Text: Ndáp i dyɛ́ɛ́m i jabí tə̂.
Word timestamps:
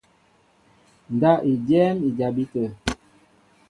Ndáp 1.13 1.39
i 1.51 1.53
dyɛ́ɛ́m 1.67 1.97
i 2.07 2.09
jabí 2.17 2.43
tə̂. 2.53 2.67